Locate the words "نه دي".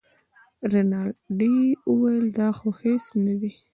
3.25-3.51